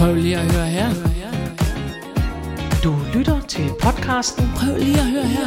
[0.00, 0.88] Prøv lige at høre her.
[2.84, 5.46] Du lytter til podcasten Prøv lige at høre her.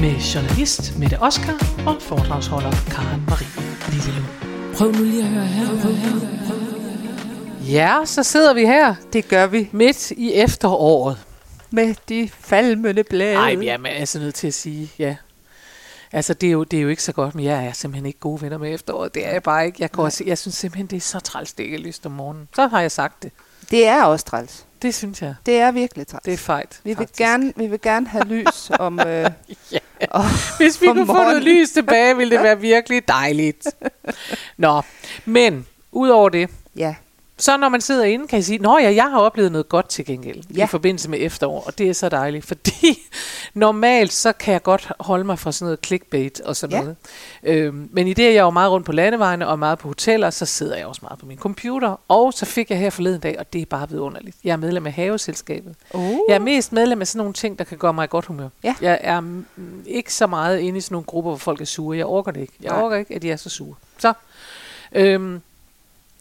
[0.00, 3.48] med journalist Mette Oskar og foredragsholder Karen Marie
[3.92, 4.24] Lillelund.
[4.76, 5.66] Prøv nu lige at høre her.
[5.66, 5.92] Prøv.
[7.70, 11.16] Ja, så sidder vi her Det gør vi midt i efteråret.
[11.70, 13.34] med de falmende blade.
[13.34, 15.16] Nej, jeg er altså nødt til at sige, ja.
[16.14, 18.18] Altså, det er, jo, det er jo ikke så godt, men jeg er simpelthen ikke
[18.18, 19.14] gode venner med efteråret.
[19.14, 19.76] Det er jeg bare ikke.
[19.80, 22.06] Jeg, går, og se- jeg synes simpelthen, det er så træls, det ikke er lyst
[22.06, 22.48] om morgenen.
[22.54, 23.32] Så har jeg sagt det.
[23.70, 24.64] Det er også træls.
[24.82, 25.34] Det synes jeg.
[25.46, 26.22] Det er virkelig træls.
[26.24, 26.80] Det er fejt.
[26.84, 29.00] vi, vil gerne, vi vil gerne have lys om...
[29.06, 29.30] Øh,
[29.72, 29.78] Ja.
[30.10, 30.24] om
[30.58, 31.42] Hvis vi kunne få noget morgenen.
[31.42, 33.66] lys tilbage, ville det være virkelig dejligt.
[34.56, 34.82] Nå,
[35.24, 36.94] men udover det, ja,
[37.38, 39.88] så når man sidder inde, kan jeg sige, Nå ja, jeg har oplevet noget godt
[39.88, 40.64] til gengæld Ja.
[40.64, 42.98] i forbindelse med efterår, og det er så dejligt, fordi
[43.54, 46.80] normalt så kan jeg godt holde mig fra sådan noget clickbait og sådan Ja.
[46.82, 46.96] noget.
[47.42, 50.30] Øhm, men i det, jeg er jo meget rundt på landevejene og meget på hoteller,
[50.30, 53.38] så sidder jeg også meget på min computer, og så fik jeg her forleden dag,
[53.38, 54.36] og det er bare vidunderligt.
[54.44, 55.74] Jeg er medlem af Haveselskabet.
[55.94, 58.24] uh, Jeg er mest medlem af sådan nogle ting, der kan gøre mig i godt
[58.26, 58.48] humør.
[58.64, 58.74] Ja.
[58.80, 59.46] Jeg er mm,
[59.86, 61.96] ikke så meget inde i sådan nogle grupper, hvor folk er sure.
[61.98, 62.52] Jeg orker det ikke.
[62.62, 62.82] Jeg Nej.
[62.82, 63.74] orker ikke, at de er så sure.
[63.98, 64.12] Så,
[64.92, 65.40] øhm,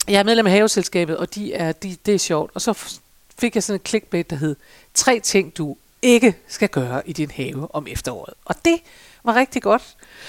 [0.08, 2.52] jeg er medlem af Haveselskabet, og de er, de, det er sjovt.
[2.54, 2.98] Og så
[3.40, 4.56] fik jeg sådan et clickbait, der hed,
[4.94, 8.34] tre ting, du ikke skal gøre i din have om efteråret.
[8.46, 8.80] Og det
[9.24, 9.84] var rigtig godt.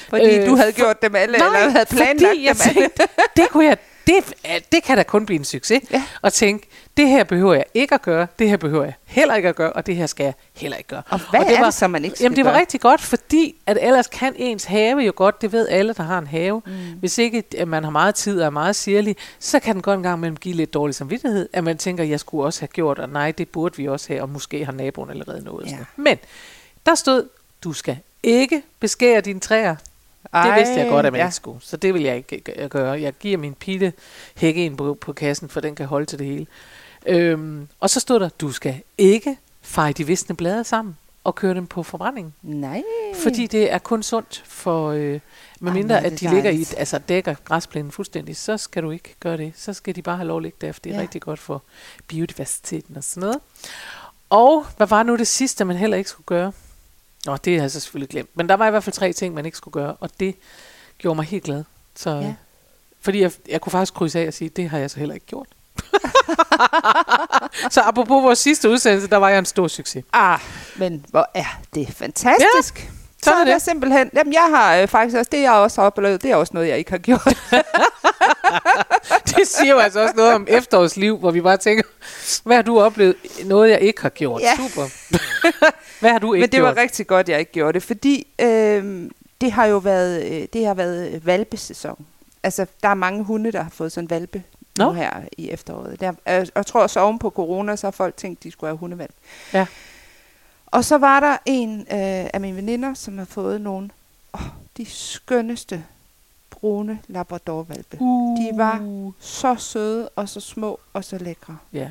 [0.09, 2.61] fordi øh, du havde for- gjort dem alle, Nej, eller havde planlagt fordi jeg dem
[2.69, 2.81] alle.
[2.81, 3.03] tænkte,
[3.37, 4.15] det kunne jeg, det,
[4.73, 5.83] det kan da kun blive en succes.
[5.91, 6.03] Ja.
[6.23, 9.49] Og tænke, det her behøver jeg ikke at gøre, det her behøver jeg heller ikke
[9.49, 11.03] at gøre, og det her skal jeg heller ikke gøre.
[11.09, 12.61] Og hvad det er var, det så, man ikke skal Jamen det var gøre?
[12.61, 16.19] rigtig godt, fordi at ellers kan ens have jo godt, det ved alle, der har
[16.19, 16.63] en have.
[16.67, 16.73] Mm.
[17.01, 19.97] Hvis ikke at man har meget tid og er meget sirlig, så kan den godt
[19.97, 22.99] en gang imellem give lidt dårlig samvittighed, at man tænker, jeg skulle også have gjort,
[22.99, 25.67] og nej, det burde vi også have, og måske har naboen allerede nået.
[25.67, 25.71] Ja.
[25.71, 25.77] Ja.
[25.97, 26.19] Men
[26.87, 27.29] der stod,
[27.65, 29.77] du skal ikke beskære dine træer.
[30.35, 31.27] Det vidste jeg godt, at man ja.
[31.27, 31.59] ikke skulle.
[31.63, 33.01] Så det vil jeg ikke gøre.
[33.01, 33.93] Jeg giver min pile
[34.37, 36.47] hække ind på, på kassen, for den kan holde til det hele.
[37.07, 41.55] Øhm, og så stod der, du skal ikke feje de visne blade sammen og køre
[41.55, 42.35] dem på forbrænding.
[42.43, 42.83] Nej.
[43.23, 45.21] Fordi det er kun sundt for, øh,
[45.61, 49.15] medmindre er at de ligger i, et- altså dækker græsplænen fuldstændig, så skal du ikke
[49.21, 49.53] gøre det.
[49.57, 51.03] Så skal de bare have lov at ligge der, for det er ja.
[51.03, 51.63] rigtig godt for
[52.09, 53.39] biodiversiteten og sådan noget.
[54.31, 56.53] Og hvad var nu det sidste, man heller ikke skulle gøre?
[57.27, 58.31] Nå, det har jeg så selvfølgelig glemt.
[58.35, 60.37] Men der var i hvert fald tre ting, man ikke skulle gøre, og det
[60.99, 61.65] gjorde mig helt glad.
[61.97, 62.35] Så, Ja.
[63.01, 65.27] Fordi jeg, jeg kunne faktisk krydse af og sige, det har jeg så heller ikke
[65.27, 65.47] gjort.
[67.75, 70.05] så apropos vores sidste udsendelse, der var jeg en stor succes.
[70.13, 70.39] Ah,
[70.77, 72.85] men hvor er det fantastisk.
[72.85, 73.63] Ja, så sådan er det det.
[73.63, 74.11] simpelthen...
[74.15, 75.29] Jamen, jeg har øh, faktisk også...
[75.33, 77.37] Det, jeg også har oplevet, det er også noget, jeg ikke har gjort.
[79.37, 81.83] Det siger jo altså også noget om efterårsliv, hvor vi bare tænker,
[82.45, 83.17] hvad har du oplevet?
[83.45, 84.43] Noget, jeg ikke har gjort.
[84.43, 84.57] Ja.
[84.57, 84.89] Super.
[86.01, 86.77] hvad har du ikke Men det gjort?
[86.77, 89.11] var rigtig godt, jeg ikke gjorde det, fordi øh,
[89.41, 92.07] det har jo været, øh, det har været valpesæson.
[92.43, 94.43] Altså, der er mange hunde, der har fået sådan valpe
[94.79, 94.93] nu Nå.
[94.93, 96.01] her i efteråret.
[96.01, 98.71] Der, øh, og jeg tror også oven på corona, så har folk tænkt, de skulle
[98.71, 99.15] have hundevalp.
[99.53, 99.67] Ja.
[100.67, 101.87] Og så var der en øh,
[102.33, 103.91] af mine veninder, som har fået nogle
[104.35, 104.41] åh,
[104.77, 105.85] de skønneste
[106.65, 107.97] brune labradorvalpe.
[108.01, 108.39] Uh.
[108.39, 111.57] De var så søde og så små og så lækre.
[111.73, 111.89] Ja.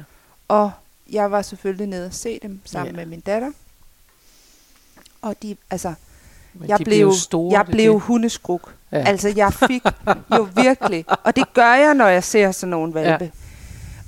[0.47, 0.72] Og
[1.11, 2.97] jeg var selvfølgelig nede og se dem sammen Ja.
[3.01, 3.51] med min datter.
[5.22, 5.94] Og de, altså,
[6.53, 8.01] Men jeg de blev, jo store, jeg det blev det.
[8.01, 8.75] hundeskruk.
[8.91, 8.97] Ja.
[8.97, 9.03] Ja.
[9.07, 9.84] Altså, jeg fik
[10.38, 13.23] jo virkelig, og det gør jeg, når jeg ser sådan nogle valpe.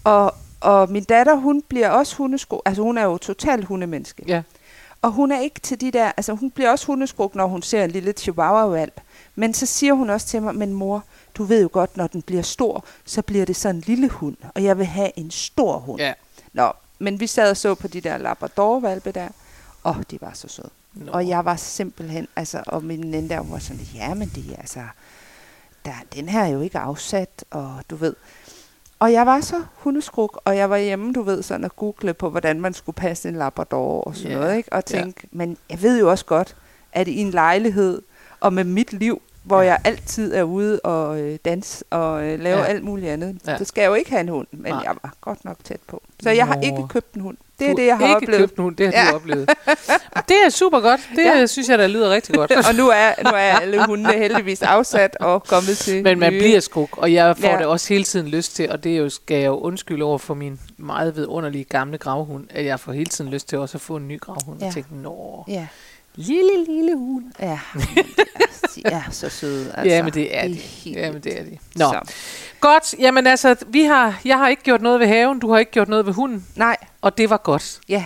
[0.06, 0.12] Ja.
[0.12, 2.62] Og, og min datter, hun bliver også hundeskruk.
[2.66, 4.24] Altså, hun er jo totalt hundemenneske.
[4.28, 4.42] Ja.
[5.06, 7.84] Og hun er ikke til de der, altså hun bliver også hundeskruk, når hun ser
[7.84, 9.02] en lille chihuahua-valp.
[9.36, 11.04] Men så siger hun også til mig, men mor,
[11.36, 14.38] du ved jo godt, når den bliver stor, så bliver det sådan en lille hund,
[14.56, 16.02] og jeg vil have en stor hund.
[16.02, 16.14] Ja.
[16.54, 19.28] Nå, men vi sad og så på de der labrador-valpe der,
[19.84, 20.70] og de var så søde.
[20.94, 21.12] Nå.
[21.12, 24.52] Og jeg var simpelthen, altså, og min veninde der hun var sådan, ja, men det
[24.52, 24.84] er altså,
[25.86, 28.16] der, den her er jo ikke afsat, og du ved.
[29.00, 32.30] Og jeg var så hundeskruk, og jeg var hjemme, du ved, sådan at google på,
[32.30, 34.74] hvordan man skulle passe en labrador og sådan Ja, noget, ikke?
[34.74, 36.56] Og tænke, men jeg ved jo også godt,
[36.94, 38.02] at i en lejlighed,
[38.40, 42.58] og med mit liv, hvor jeg altid er ude og øh, danse og øh, lave
[42.60, 42.66] Ja.
[42.66, 43.58] alt muligt andet, Ja.
[43.58, 44.82] så skal jeg jo ikke have en hund, men Nej.
[44.84, 46.02] jeg var godt nok tæt på.
[46.24, 46.62] Så jeg har Nå.
[46.62, 47.38] ikke købt en hund.
[47.60, 48.40] Det er Du det, jeg har ikke oplevet.
[48.40, 49.10] købt nogen, det har Ja.
[49.12, 49.50] du oplevet.
[50.30, 51.02] Det er super godt.
[51.16, 51.46] Det Ja.
[51.46, 52.52] synes jeg, der lyder rigtig godt.
[52.70, 56.40] og nu er, nu er alle hundene heldigvis afsat og kommet til Men man nye.
[56.40, 57.58] bliver skruk, og jeg får Ja.
[57.58, 60.18] det også hele tiden lyst til, og det er jo, skal jeg jo undskylde over
[60.18, 63.82] for min meget vidunderlige gamle gravhund, at jeg får hele tiden lyst til også at
[63.82, 64.60] få en ny gravhund.
[64.62, 64.68] Ja.
[64.68, 65.68] Og tænke, nå, Ja,
[66.16, 67.24] lille, lille hund.
[67.40, 67.60] ja.
[68.76, 69.74] De er så søde.
[69.78, 69.96] Altså.
[69.96, 70.60] ja, men det er det de.
[70.60, 71.58] helt Ja, men det er de.
[71.76, 72.14] Nå, Så.
[72.60, 72.96] godt.
[73.00, 75.90] Jamen altså, vi har, jeg har ikke gjort noget ved haven, du har ikke gjort
[75.90, 77.80] noget ved hunden, Nej, og det var godt.
[77.90, 78.06] ja.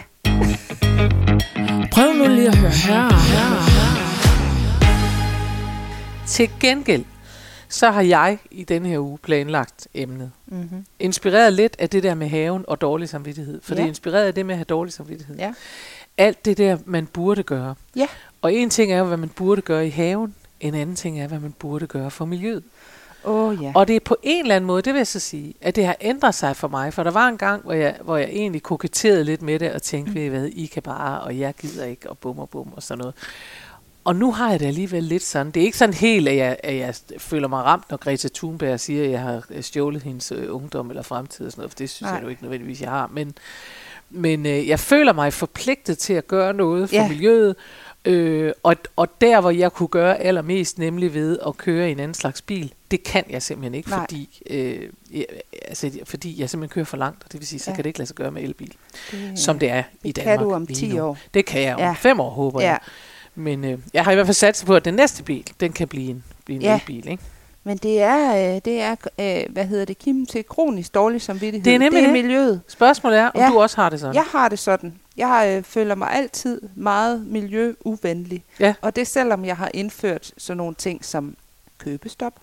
[1.91, 3.09] Prøv nu lige at høre her.
[6.27, 7.05] Til gengæld,
[7.69, 10.31] så har jeg i denne her uge planlagt emnet.
[10.47, 10.85] Mm-hmm.
[10.99, 13.61] Inspireret lidt af det der med haven og dårlig samvittighed.
[13.63, 13.77] For ja.
[13.77, 15.35] det er inspireret af det med at have dårlig samvittighed.
[15.37, 15.53] Ja.
[16.19, 17.75] Alt det der, man burde gøre.
[17.95, 18.07] Ja.
[18.41, 20.35] Og en ting er jo, hvad man burde gøre i haven.
[20.59, 22.63] En anden ting er, hvad man burde gøre for miljøet.
[23.25, 23.71] Åh oh, ja.
[23.75, 25.85] Og det er på en eller anden måde, det vil jeg så sige, at det
[25.85, 26.93] har ændret sig for mig.
[26.93, 29.81] For der var en gang, hvor jeg, hvor jeg egentlig koketterede lidt med det, og
[29.81, 32.73] tænkte, ved I hvad, I kan bare, og jeg gider ikke, og bum og bum
[32.75, 33.15] og sådan noget.
[34.03, 35.51] Og nu har jeg det alligevel lidt sådan.
[35.51, 38.79] Det er ikke sådan helt, at jeg, at jeg føler mig ramt, når Greta Thunberg
[38.79, 41.89] siger, at jeg har stjålet hendes øh, ungdom eller fremtid og sådan noget, for det
[41.89, 42.15] synes Nej.
[42.15, 43.09] Jeg jo ikke nødvendigvis, jeg har.
[43.13, 43.33] Men,
[44.09, 47.07] men øh, jeg føler mig forpligtet til at gøre noget for Ja.
[47.07, 47.55] miljøet,
[48.05, 51.99] øh, og, og der, hvor jeg kunne gøre allermest, nemlig ved at køre i en
[51.99, 53.99] anden slags bil, det kan jeg simpelthen ikke, Nej.
[53.99, 55.25] fordi, øh, jeg,
[55.67, 57.75] altså, fordi jeg simpelthen kører for langt, og det vil sige, så Ja.
[57.75, 58.73] kan det ikke lade sig gøre med elbil,
[59.11, 61.03] det, som det er i det Danmark kan du om lige 10 nu.
[61.03, 61.17] år.
[61.33, 61.91] Det kan jeg om Ja.
[61.93, 62.67] fem år, håber Ja.
[62.67, 62.79] jeg.
[63.35, 65.87] Men øh, jeg har i hvert fald sat på, at den næste bil, den kan
[65.87, 66.75] blive en, blive en Ja.
[66.87, 67.07] elbil.
[67.09, 67.23] Ikke?
[67.69, 71.63] Men det er, øh, det er øh, hvad hedder det, Kim, til kronisk dårlig samvittighed.
[71.65, 72.23] Det er nemlig det er det.
[72.23, 72.61] miljøet.
[72.67, 73.47] Spørgsmålet er, om Ja.
[73.49, 74.15] du også har det sådan.
[74.15, 74.99] Jeg har det sådan.
[75.17, 78.43] Jeg øh, føler mig altid meget miljøuvenlig.
[78.59, 78.73] Ja.
[78.81, 81.35] Og det selvom jeg har indført sådan nogle ting som
[81.77, 82.33] købestop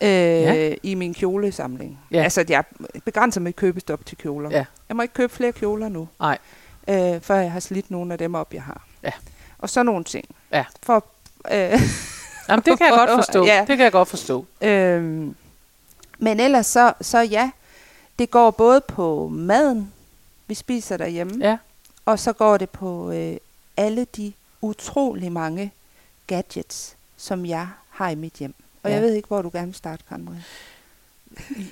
[0.00, 0.74] øh, Ja.
[0.82, 1.98] i min kjolesamling.
[2.10, 2.22] Ja.
[2.22, 2.64] Altså, jeg
[3.04, 4.50] begrænser mit købestop til kjoler.
[4.50, 4.64] Ja.
[4.88, 6.38] Jeg må ikke købe flere kjoler nu, Nej.
[6.88, 8.82] øh, før jeg har slidt nogle af dem op, jeg har.
[9.02, 9.12] Ja.
[9.58, 10.24] Og så nogle ting.
[10.52, 10.64] Ja.
[10.82, 11.04] For,
[11.52, 11.80] øh,
[12.48, 13.44] Jamen, det kan jeg godt forstå.
[13.52, 13.58] Ja.
[13.60, 14.46] Det kan jeg godt forstå.
[14.60, 15.34] Øhm,
[16.18, 17.50] men ellers så, så ja,
[18.18, 19.92] det går både på maden,
[20.46, 21.56] vi spiser derhjemme, Ja.
[22.06, 23.36] og så går det på øh,
[23.76, 25.72] alle de utrolig mange
[26.26, 28.54] gadgets, som jeg har i mit hjem.
[28.82, 28.94] Og Ja.
[28.94, 30.28] jeg ved ikke, hvor du gerne vil starte, Karin.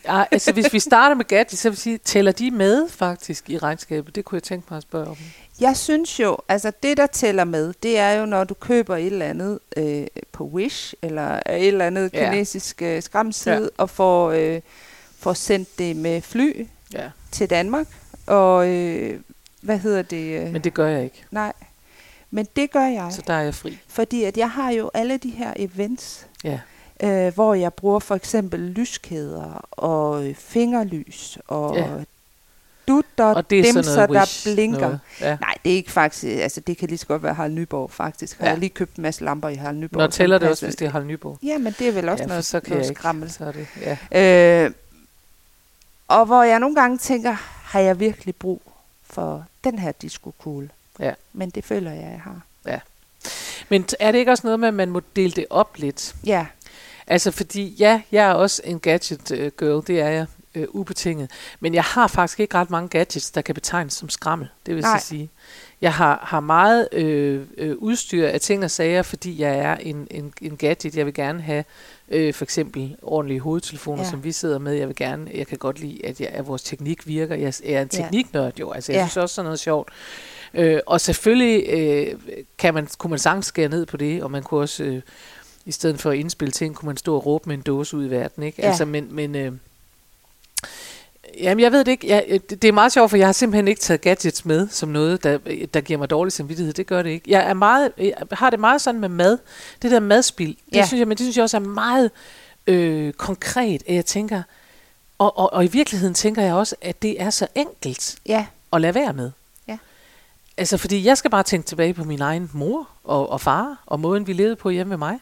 [0.04, 3.50] Ja, altså, hvis vi starter med gadgets, så vil jeg sige, tæller de med faktisk
[3.50, 4.14] i regnskabet?
[4.14, 5.16] Det kunne jeg tænke mig at spørge om.
[5.60, 9.06] Jeg synes jo, altså det der tæller med, det er jo, når du køber et
[9.06, 12.30] eller andet øh, på Wish, eller et eller andet Ja.
[12.30, 13.60] kinesisk øh, skramside, Ja.
[13.62, 13.68] ja.
[13.78, 14.60] og får, øh,
[15.18, 17.86] får sendt det med fly Ja, til Danmark.
[18.26, 19.20] Og øh,
[19.60, 20.40] hvad hedder det?
[20.46, 21.24] Øh, men det gør jeg ikke.
[21.30, 21.52] Nej,
[22.30, 23.78] men det gør jeg, Så der er jeg fri.
[23.88, 26.60] fordi at jeg har jo alle de her events, Ja.
[27.02, 31.86] øh, hvor jeg bruger for eksempel lyskæder og øh, fingerlys og Ja.
[32.88, 32.92] Ja.
[32.92, 34.80] dutter, Og det er dimser, sådan noget der blinker.
[34.80, 35.00] Noget.
[35.20, 35.36] Ja.
[35.40, 38.38] Nej, det er ikke faktisk, altså det kan lige så godt være Harald Nyborg faktisk.
[38.38, 38.50] Har Ja.
[38.50, 40.02] jeg lige købt en masse lamper i Harald Nyborg.
[40.02, 41.38] Nå, tæller det også, hvis det er Harald Nyborg?
[41.42, 43.30] Ja, men det er vel også ja, noget, så kan noget skrammel.
[43.32, 43.66] Så er det,
[44.12, 44.64] ja.
[44.64, 44.70] Øh,
[46.08, 48.62] og hvor jeg nogle gange tænker, har jeg virkelig brug
[49.10, 50.70] for den her disco-kugle?
[51.00, 51.12] Ja.
[51.32, 52.40] Men det føler jeg, jeg har.
[53.68, 56.14] Men t- er det ikke også noget med, at man må dele det op lidt?
[56.26, 56.46] Ja,
[57.06, 60.26] Altså fordi, ja, jeg er også en gadget øh, girl, det er jeg
[60.56, 61.30] øh, ubetinget.
[61.60, 64.82] Men jeg har faktisk ikke ret mange gadgets, der kan betegnes som skrammel, det vil
[64.82, 64.90] Nej.
[64.92, 65.30] jeg sige.
[65.80, 70.06] Jeg har, har meget øh, øh, udstyr af ting og sager, fordi jeg er en,
[70.10, 70.96] en, en gadget.
[70.96, 71.64] Jeg vil gerne have
[72.08, 74.10] øh, for eksempel ordentlige hovedtelefoner, Ja.
[74.10, 74.72] som vi sidder med.
[74.72, 77.34] Jeg vil gerne, jeg kan godt lide, at, jeg, at vores teknik virker.
[77.34, 79.06] Jeg er en tekniknørd jo, altså jeg Ja.
[79.06, 79.88] synes også sådan noget sjovt.
[80.54, 82.14] Øh, og selvfølgelig øh,
[82.58, 84.84] kan man, kunne man sagtens skære ned på det, og man kunne også...
[84.84, 85.02] Øh,
[85.68, 88.06] i stedet for at indspille ting, kunne man stå og råbe med en dåse ud
[88.06, 88.62] i verden, ikke?
[88.62, 88.68] Ja.
[88.68, 89.52] Altså, men, men øh,
[91.40, 92.08] jamen, jeg ved det ikke.
[92.08, 94.68] Jeg, øh, det, det er meget sjovt, for jeg har simpelthen ikke taget gadgets med
[94.68, 95.38] som noget, der,
[95.74, 96.72] der giver mig dårlig samvittighed.
[96.72, 97.30] Det gør det ikke.
[97.30, 99.38] Jeg, er meget, jeg har det meget sådan med mad.
[99.82, 100.86] Det der madspil, det, Ja.
[100.86, 102.10] synes jeg, men det synes jeg også er meget
[102.66, 104.42] øh, konkret, at jeg tænker,
[105.18, 108.80] og, og, og i virkeligheden tænker jeg også, at det er så enkelt ja, at
[108.80, 109.30] lade være med.
[109.68, 109.78] Ja.
[110.56, 114.00] Altså, fordi jeg skal bare tænke tilbage på min egen mor og, og far, og
[114.00, 115.18] måden, vi levede på hjemme med mig.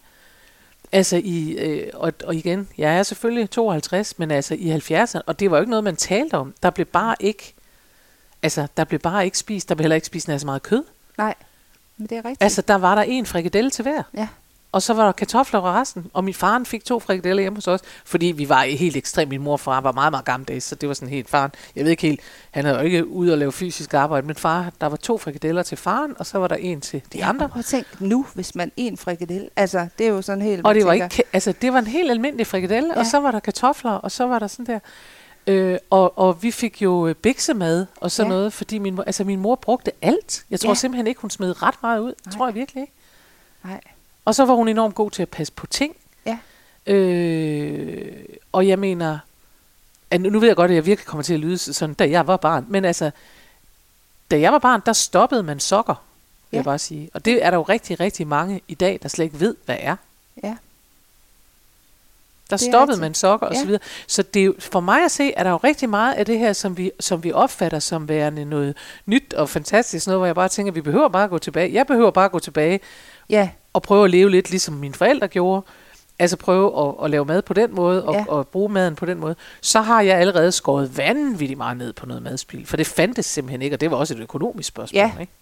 [0.94, 5.40] Altså, i, øh, og, og igen, jeg er selvfølgelig 52, men altså i 70'erne, og
[5.40, 6.54] det var jo ikke noget, man talte om.
[6.62, 7.54] Der blev bare ikke,
[8.42, 10.84] altså, der blev bare ikke spist, der blev heller ikke spist nær så meget kød.
[11.18, 11.34] nej,
[11.96, 12.42] men det er rigtigt.
[12.42, 14.02] Altså, der var der en frikadelle til hver.
[14.14, 14.28] Ja.
[14.74, 16.06] Og så var der kartofler og resten.
[16.12, 19.28] Og min far fik to frikadeller hjemme hos os, fordi vi var helt ekstremt.
[19.30, 21.50] Min mor og far var meget, meget gammeldags, så det var sådan helt faren.
[21.76, 24.72] Jeg ved ikke helt, han havde jo ikke ude og lave fysisk arbejde, men far,
[24.80, 27.50] der var to frikadeller til faren, og så var der en til de ja, andre.
[27.58, 30.86] At tænk nu, hvis man en frikadelle, altså det er jo sådan helt, Og det
[30.86, 32.98] var ikke, altså det var en helt almindelig frikadelle, ja.
[33.00, 34.78] og så var der kartofler, og så var der sådan der.
[35.46, 38.36] Øh, og, og vi fik jo øh, biksemad og sådan Ja.
[38.36, 40.44] noget, fordi min, altså min mor brugte alt.
[40.50, 40.74] Jeg tror Ja.
[40.74, 42.12] simpelthen ikke, hun smed ret meget ud.
[42.24, 42.92] Det tror jeg virkelig ikke.
[43.64, 43.80] Nej.
[44.24, 45.96] Og så var hun enormt god til at passe på ting.
[46.26, 46.38] Ja.
[46.92, 49.18] Øh, og jeg mener,
[50.10, 52.10] at nu nu ved jeg godt, at jeg virkelig kommer til at lyde sådan, da
[52.10, 52.66] jeg var barn.
[52.68, 53.10] Men altså,
[54.30, 55.94] da jeg var barn, der stoppede man sokker,
[56.50, 56.58] vil Ja.
[56.58, 57.10] jeg bare sige.
[57.14, 59.76] Og det er der jo rigtig, rigtig mange i dag, der slet ikke ved, hvad
[59.80, 59.96] er.
[60.44, 60.56] Ja.
[62.50, 63.58] Der Det stoppede man sokker og Ja.
[63.60, 63.80] så videre.
[64.06, 66.52] Så det er for mig at se, er der jo rigtig meget af det her,
[66.52, 70.06] som vi, som vi opfatter som værende noget nyt og fantastisk.
[70.06, 71.72] Noget, hvor jeg bare tænker, at vi behøver bare at gå tilbage.
[71.74, 72.80] Jeg behøver bare at gå tilbage
[73.30, 75.62] Ja, og prøve at leve lidt, ligesom mine forældre gjorde.
[76.18, 78.24] altså prøve at, at lave mad på den måde, og, Ja.
[78.28, 82.06] og bruge maden på den måde, så har jeg allerede skåret vanvittigt meget ned på
[82.06, 82.66] noget madspil.
[82.66, 84.96] For det fandtes simpelthen ikke, og det var også et økonomisk spørgsmål.
[84.98, 85.10] Ja.
[85.20, 85.32] Ikke?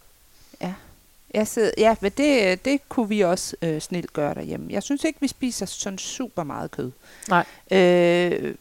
[1.35, 4.73] Jeg sidder, ja, men det, det kunne vi også øh, snilt gøre derhjemme.
[4.73, 6.91] Jeg synes ikke, vi spiser sådan super meget kød.
[7.29, 7.45] Nej.
[7.71, 8.55] Øh,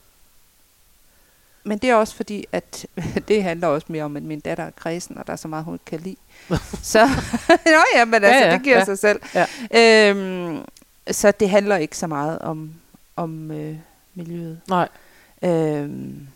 [1.63, 2.86] men det er også fordi, at
[3.28, 5.66] det handler også mere om, at min datter er kredsen, og der er så meget,
[5.66, 6.16] hun ikke kan lide.
[6.94, 7.06] så,
[7.66, 8.86] nå ja, men altså, Ja, ja, det giver ja.
[8.86, 9.22] sig selv.
[9.36, 9.46] Ja.
[10.10, 10.66] Øhm,
[11.12, 12.74] så det handler ikke så meget om,
[13.16, 13.75] om øh,
[14.13, 14.62] miljøet.
[14.68, 14.88] Nej.
[15.42, 16.28] Øhm,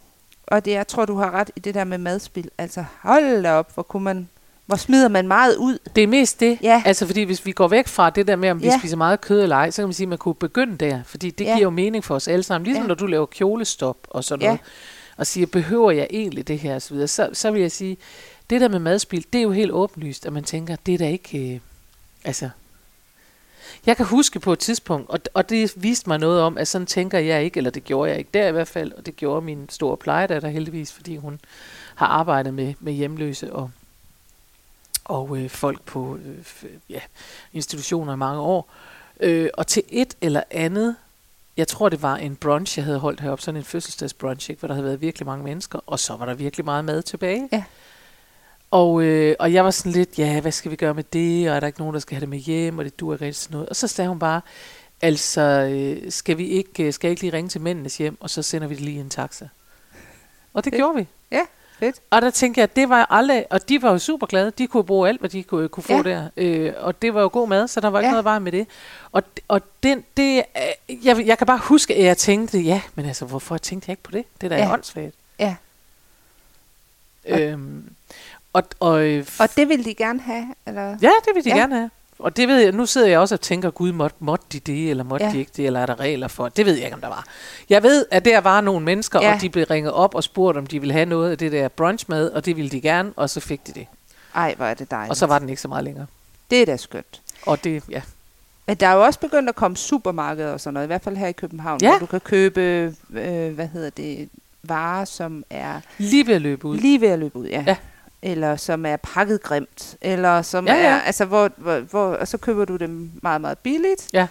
[0.48, 2.52] og det, jeg tror, du har ret i det der med madspil.
[2.58, 4.30] Altså, hold da op, hvor kunne man,
[4.66, 5.78] hvor smider man meget ud.
[5.96, 6.58] Det er mest det.
[6.62, 6.84] Ja.
[6.86, 8.80] Altså, fordi hvis vi går væk fra det der med, om vi Ja.
[8.80, 11.00] spiser meget kød eller ej, så kan man sige, at man kunne begynde der.
[11.06, 11.50] Fordi det Ja.
[11.54, 12.66] giver jo mening for os alle sammen.
[12.66, 12.88] Ligesom Ja.
[12.88, 14.48] når du laver kjolestop og sådan Ja.
[14.48, 14.60] noget.
[15.18, 16.88] Og siger, behøver jeg egentlig det her?
[16.92, 17.98] Videre, så, så vil jeg sige,
[18.50, 21.08] det der med madspil, det er jo helt åbenlyst, at man tænker, det er da
[21.10, 21.54] ikke...
[21.54, 21.60] Øh,
[22.24, 22.50] altså,
[23.86, 26.86] jeg kan huske på et tidspunkt, og, og det viste mig noget om, at sådan
[26.88, 29.46] tænker jeg ikke, eller det gjorde jeg ikke der i hvert fald, og det gjorde
[29.46, 31.40] min store plejedatter heldigvis, fordi hun
[31.96, 33.72] har arbejdet med, med hjemløse og,
[35.06, 37.00] og øh, folk på øh, ja,
[37.54, 38.70] institutioner i mange år.
[39.20, 40.96] Øh, og til et eller andet,
[41.58, 44.68] jeg tror det var en brunch, jeg havde holdt heroppe, sådan en fødselsdagsbrunch, ikke, hvor
[44.68, 47.50] der havde været virkelig mange mennesker, og så var der virkelig meget mad tilbage.
[47.52, 47.64] Ja.
[48.72, 51.56] Og, øh, og jeg var sådan lidt, ja, hvad skal vi gøre med det, og
[51.56, 53.42] er der ikke nogen, der skal have det med hjem, og det duer ikke rigtig
[53.42, 53.70] sådan noget.
[53.70, 54.42] Og så sagde hun bare,
[55.02, 58.30] altså, øh, skal, vi ikke, øh, skal jeg ikke lige ringe til mændenes hjem, og
[58.30, 59.48] så sender vi det lige i en taxa.
[60.54, 60.80] Og det Fedt.
[60.80, 61.08] gjorde vi.
[61.32, 61.42] Ja,
[61.80, 61.96] fedt.
[62.10, 64.52] Og der tænkte jeg, det var jeg aldrig, og de var jo super glade.
[64.58, 66.02] De kunne bruge alt, hvad de kunne, kunne få Ja.
[66.04, 66.30] der.
[66.38, 68.12] Øh, og det var jo god mad, så der var ikke Ja.
[68.12, 68.68] noget vej med det.
[69.12, 70.44] Og, og den, det,
[70.90, 73.94] øh, jeg, jeg kan bare huske, at jeg tænkte, ja, men altså, hvorfor tænkte jeg
[73.94, 74.26] ikke på det?
[74.42, 74.68] Det der er Ja.
[74.68, 74.74] ja.
[74.74, 75.16] åndssvagt.
[75.40, 75.56] Ja.
[77.26, 77.90] Øhm,
[78.54, 80.82] og, og, øh, Og det vil de gerne have, eller?
[81.02, 81.56] Ja, det vil de ja.
[81.58, 81.90] gerne have.
[82.20, 84.90] Og det ved jeg, nu sidder jeg også og tænker, gud, måtte, måtte de det,
[84.90, 85.32] eller måtte Ja.
[85.32, 86.50] de ikke det, eller er der regler for?
[86.50, 87.26] Det ved jeg ikke, om der var.
[87.70, 89.34] Jeg ved, at der var nogle mennesker, ja.
[89.36, 91.68] og de blev ringet op og spurgt, om de ville have noget af det der
[91.68, 93.88] brunchmad, og det ville de gerne, og så fik de det.
[94.36, 95.10] Ej, hvor er det dejligt.
[95.10, 96.06] Og så var den ikke så meget længere.
[96.50, 97.22] Det er da skønt.
[97.46, 98.02] Og det, ja.
[98.68, 101.18] Men der er jo også begyndt at komme supermarkeder og sådan noget, i hvert fald
[101.18, 101.90] her i København, Ja.
[101.90, 102.62] hvor du kan købe,
[103.14, 104.30] øh, hvad hedder det,
[104.64, 106.78] varer, som er Lige ved at løbe ud.
[106.78, 107.64] lige ved at løbe ud, ja.
[107.68, 107.76] Ja.
[108.28, 110.82] Eller som er pakket grimt, eller som Ja, ja.
[110.82, 114.08] er, altså hvor, hvor, hvor, og så køber du dem meget, meget billigt.
[114.14, 114.28] Ja.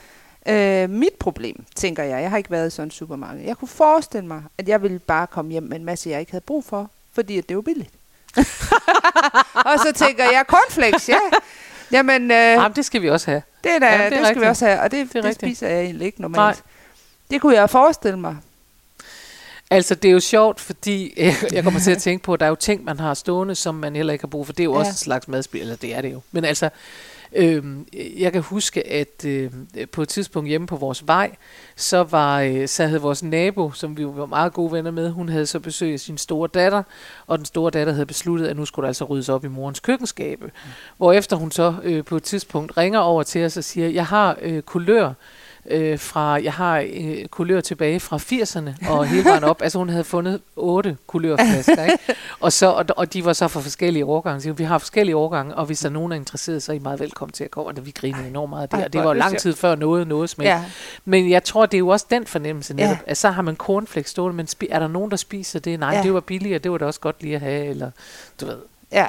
[0.48, 3.42] Øh, mit problem, tænker jeg, jeg har ikke været i sådan en supermarked.
[3.44, 6.32] Jeg kunne forestille mig, at jeg ville bare komme hjem med en masse, jeg ikke
[6.32, 7.90] havde brug for, fordi at det var billigt.
[9.70, 11.16] og så tænker jeg, cornflakes, ja.
[11.92, 13.42] Jamen, øh, Jamen, det skal vi også have.
[13.64, 14.48] det, er da, Jamen, det, det det skal vi rigtigt.
[14.50, 15.50] også have, og det, er det, det rigtigt.
[15.50, 16.36] spiser jeg egentlig ikke normalt.
[16.36, 16.54] Nej.
[17.30, 18.36] Det kunne jeg forestille mig.
[19.75, 22.47] Altså, det er jo sjovt, fordi øh, jeg kommer til at tænke på, at der
[22.47, 24.52] er jo ting, man har stående, som man heller ikke har brug for.
[24.52, 24.78] Det er jo Ja.
[24.78, 26.21] også en slags madspil, eller det er det jo.
[26.33, 26.69] Men altså,
[27.37, 27.87] øhm,
[28.19, 29.50] jeg kan huske, at øh,
[29.93, 31.31] på et tidspunkt hjemme på vores vej,
[31.76, 35.28] så, var, øh, så havde vores nabo, som vi var meget gode venner med, hun
[35.28, 36.83] havde så besøg af sin store datter,
[37.26, 39.81] og den store datter havde besluttet, at nu skulle der altså ryddes op i morens
[39.81, 40.50] køkkenskabe.
[40.97, 44.37] Hvorefter hun så øh, på et tidspunkt ringer over til os og siger, jeg har
[44.43, 45.12] øh, kulør,
[45.71, 49.62] øh, fra, jeg har øh, kulør tilbage fra 80'erne og hele vejen op.
[49.62, 51.99] Altså hun havde fundet otte kulørflasker, ikke?
[52.40, 54.40] Og, så, og, og de var så fra forskellige årgange.
[54.40, 56.76] Så vi har forskellige årgange, og hvis der er nogen, der er interesseret, så er
[56.76, 57.71] I meget velkommen til at komme.
[57.71, 60.09] Og vi grinede enormt meget af det, og det var jo lang tid før noget
[60.09, 60.44] noget smag.
[60.44, 60.64] Ja.
[61.04, 62.97] Men jeg tror, det er jo også den fornemmelse netop, Ja.
[63.06, 65.80] at så har man cornflakes stående, men er der nogen, der spiser det?
[65.80, 66.02] Nej, ja.
[66.02, 67.90] det var billigere, det var da også godt lige at have, eller
[68.40, 68.59] du ved.
[68.92, 69.06] Ja.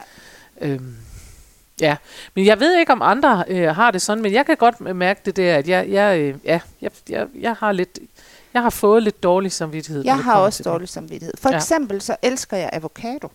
[0.61, 0.95] Øhm,
[1.81, 1.95] ja,
[2.33, 5.21] men jeg ved ikke, om andre øh, har det sådan, men jeg kan godt mærke
[5.25, 7.99] det der, at jeg, jeg, øh, ja, jeg, jeg, jeg har lidt,
[8.53, 10.03] jeg har fået lidt dårlig samvittighed.
[10.05, 10.71] Jeg har også til det.
[10.71, 11.33] dårlig samvittighed.
[11.37, 11.55] For Ja.
[11.57, 13.31] eksempel så elsker jeg avocado.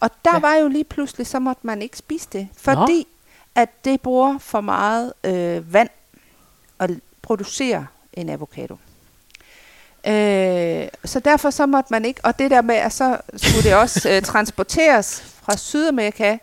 [0.00, 0.38] Og der Ja.
[0.38, 2.48] var jo lige pludselig, så måtte man ikke spise det.
[2.56, 3.06] Fordi
[3.54, 5.88] at det bruger for meget øh, vand
[6.78, 6.90] at
[7.22, 8.76] producere en avocado.
[10.06, 13.74] Øh, så derfor så måtte man ikke, og det der med, at så skulle det
[13.74, 16.36] også øh, transporteres fra Sydamerika,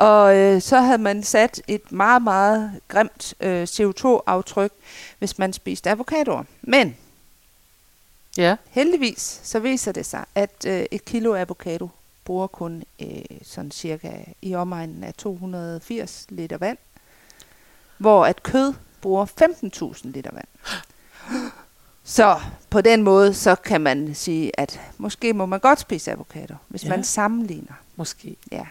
[0.00, 4.72] og øh, så havde man sat et meget, meget grimt øh, CO2-aftryk,
[5.18, 6.44] hvis man spiste avocadoer.
[6.62, 6.96] Men
[8.36, 11.88] Ja, Heldigvis så viser det sig, at øh, et kilo avocado
[12.24, 13.08] bruger kun øh,
[13.42, 14.10] sådan cirka
[14.42, 16.78] i omegnen af 280 liter vand,
[17.98, 20.48] hvor at kød bruger 15.000 liter vand.
[22.04, 22.40] Så
[22.70, 26.84] på den måde, så kan man sige, at måske må man godt spise avocado, hvis
[26.84, 26.88] Ja.
[26.88, 27.72] man sammenligner.
[27.96, 28.36] måske.
[28.52, 28.66] Ja.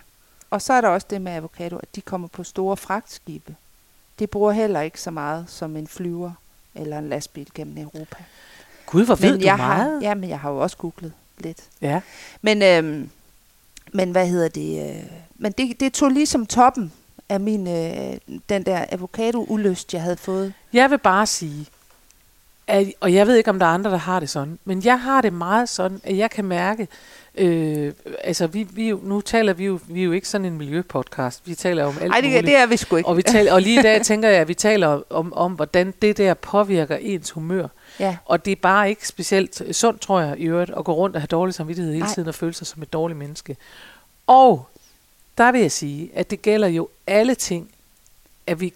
[0.49, 3.55] Og så er der også det med avocado, at de kommer på store fragtskibe.
[4.19, 6.31] De bruger heller ikke så meget som en flyver
[6.75, 8.23] eller en lastbil gennem Europa.
[8.85, 9.91] Gud, hvor ved men du jeg meget.
[9.91, 11.63] Har, ja, men jeg har jo også googlet lidt.
[11.81, 12.01] Ja.
[12.41, 13.09] Men, øhm,
[13.93, 14.89] men hvad hedder det?
[14.89, 15.03] Øh,
[15.35, 16.93] men det, det tog ligesom toppen
[17.29, 18.17] af min, øh,
[18.49, 20.53] den der avocado-ulyst, jeg havde fået.
[20.73, 21.65] Jeg vil bare sige,
[22.67, 25.01] at, og jeg ved ikke, om der er andre, der har det sådan, men jeg
[25.01, 26.87] har det meget sådan, at jeg kan mærke,
[27.39, 27.93] øh,
[28.23, 31.41] altså vi, vi, jo- nu taler vi jo, vi er jo ikke sådan en miljøpodcast,
[31.47, 32.45] vi taler om alt Nej, det, muligt.
[32.45, 33.09] det er vi sgu ikke.
[33.09, 35.93] Og, vi taler, og lige i dag tænker jeg, at vi taler om, om, hvordan
[36.01, 37.67] det der påvirker ens humør.
[37.99, 38.17] Ja.
[38.25, 41.21] Og det er bare ikke specielt sundt, tror jeg, i øvrigt, at gå rundt og
[41.21, 42.13] have dårlig samvittighed hele Nej.
[42.13, 43.57] tiden og føle sig som et dårligt menneske.
[44.27, 44.67] Og
[45.37, 47.69] der vil jeg sige, at det gælder jo alle ting,
[48.47, 48.73] at, vi,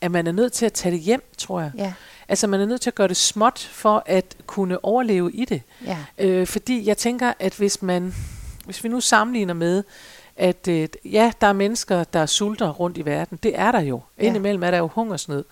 [0.00, 1.70] at man er nødt til at tage det hjem, tror jeg.
[1.76, 1.92] Ja,
[2.28, 5.62] Altså man er nødt til at gøre det småt for at kunne overleve i det.
[5.86, 8.14] ja, Øh, fordi jeg tænker, at hvis man,
[8.64, 9.84] hvis vi nu sammenligner med,
[10.36, 13.38] at øh, ja, der er mennesker, der sulter rundt i verden.
[13.42, 14.00] Det er der jo.
[14.18, 15.44] Indimellem er der jo hungersnød.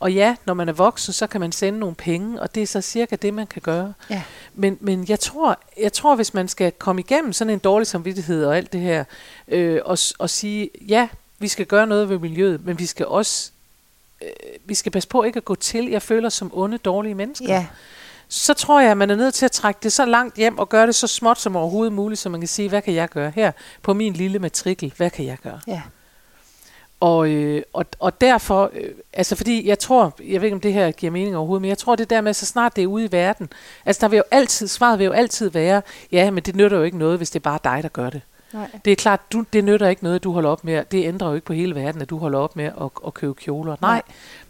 [0.00, 2.66] Og ja, når man er voksen, så kan man sende nogle penge, og det er
[2.66, 3.92] så cirka det, man kan gøre.
[4.10, 4.22] ja.
[4.54, 8.44] Men, men jeg, tror, jeg tror, hvis man skal komme igennem sådan en dårlig samvittighed
[8.44, 9.04] og alt det her,
[9.48, 11.08] øh, og, og sige, ja,
[11.38, 13.50] vi skal gøre noget ved miljøet, men vi skal også
[14.22, 14.28] øh,
[14.64, 17.66] vi skal passe på ikke at gå til, jeg føler som onde, dårlige mennesker Ja,
[18.32, 20.68] så tror jeg, at man er nødt til at trække det så langt hjem og
[20.68, 23.32] gøre det så småt som overhovedet muligt, så man kan sige, hvad kan jeg gøre
[23.34, 24.92] her på min lille matrikel?
[24.96, 25.60] Hvad kan jeg gøre?
[25.66, 25.82] ja,
[27.00, 30.72] Og, øh, og, og derfor, øh, altså fordi jeg tror, jeg ved ikke om det
[30.72, 33.04] her giver mening overhovedet, men jeg tror det der med, så snart det er ude
[33.04, 33.48] i verden,
[33.86, 36.82] altså der vil jo altid, svaret vil jo altid være, ja, men det nytter jo
[36.82, 38.20] ikke noget, hvis det er bare dig, der gør det.
[38.52, 38.70] Nej.
[38.84, 41.28] Det er klart, du, det nytter ikke noget, at du holder op med, det ændrer
[41.28, 43.76] jo ikke på hele verden, at du holder op med at, at købe kjoler.
[43.80, 43.90] Nej.
[43.92, 44.02] Nej.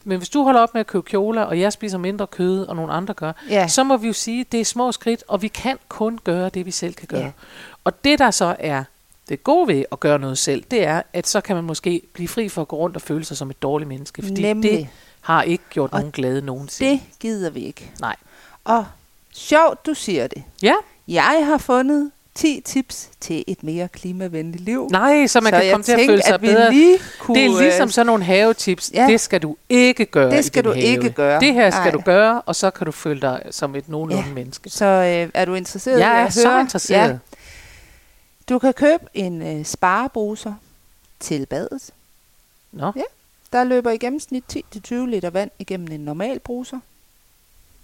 [0.04, 2.76] Men hvis du holder op med at købe kjoler, og jeg spiser mindre kød, og
[2.76, 3.68] nogle andre gør, Ja.
[3.68, 6.48] så må vi jo sige, at det er små skridt, og vi kan kun gøre
[6.48, 7.20] det, vi selv kan gøre.
[7.20, 7.30] Ja.
[7.84, 8.84] Og det, der så er
[9.28, 12.28] det gode ved at gøre noget selv, det er, at så kan man måske blive
[12.28, 14.70] fri for at gå rundt og føle sig som et dårligt menneske, fordi Nemlig.
[14.70, 14.88] det
[15.20, 16.90] har ikke gjort Og nogen glade nogensinde.
[16.90, 17.90] Det gider vi ikke.
[18.00, 18.16] Nej.
[18.64, 18.86] Og
[19.34, 20.42] sjovt, du siger det.
[20.62, 20.74] Ja,
[21.08, 24.88] Jeg har fundet 10 tips til et mere klimavenligt liv.
[24.90, 26.72] nej, så man så kan komme til at føle sig at bedre.
[26.72, 28.90] Lige kunne, Det er ligesom øh, sådan nogle havetips.
[28.94, 29.06] Ja.
[29.06, 30.84] Det skal du ikke gøre Det i skal du have.
[30.84, 31.40] ikke gøre.
[31.40, 31.90] Det her skal Nej.
[31.90, 34.34] du gøre, og så kan du føle dig som et nogenlunde Ja.
[34.34, 34.70] menneske.
[34.70, 37.08] Så øh, er du interesseret i Jeg at er så interesseret.
[37.10, 37.18] Ja,
[38.48, 40.54] du kan købe en øh, sparebruser
[41.20, 41.90] til badet.
[42.72, 42.92] Nå,
[43.52, 44.44] Der løber i gennemsnit
[44.92, 46.78] 10-20 liter vand igennem en normal bruser.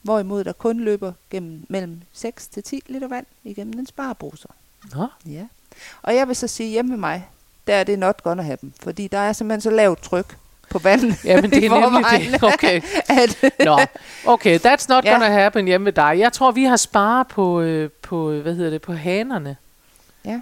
[0.06, 4.48] Hvorimod der kun løber gennem mellem 6-10 liter vand igennem en sparebruser.
[4.94, 5.06] nå.
[5.26, 5.46] Ja.
[6.02, 7.28] Og jeg vil så sige, hjemme med mig,
[7.66, 8.74] der er det not gonna happen.
[8.82, 10.36] Fordi der er simpelthen så lavt tryk
[10.70, 11.14] på vandet.
[11.24, 11.80] Ja, men det er
[12.20, 12.42] nemlig det.
[12.54, 12.82] Okay.
[13.22, 13.78] At, Nå,
[14.32, 15.12] okay, that's not Ja.
[15.12, 16.14] gonna happen hjemme med dig.
[16.18, 19.56] Jeg tror, vi har sparet på, øh, på hvad hedder det, på hanerne.
[20.24, 20.40] Ja.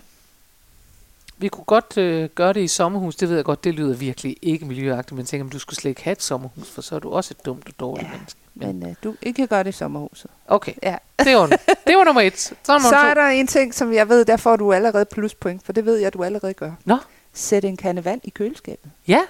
[1.38, 3.16] Vi kunne godt øh, gøre det i sommerhus.
[3.16, 5.88] Det ved jeg godt, det lyder virkelig ikke miljøagtigt, men tænker, om du skulle slet
[5.90, 8.40] ikke have et sommerhus, for så er du også et dumt og dårligt Ja, menneske.
[8.54, 10.30] Men, øh, du ikke kan gøre det i sommerhuset.
[10.48, 10.96] okay, Ja.
[11.18, 11.46] det var,
[11.86, 12.38] det var nummer et.
[12.38, 13.06] Så, er nummer Så to.
[13.08, 15.96] er der en ting, som jeg ved, der får du allerede pluspoint, for det ved
[15.96, 16.72] jeg, du allerede gør.
[16.84, 16.96] Nå,
[17.32, 18.90] Sæt en kande vand i køleskabet.
[19.08, 19.20] ja,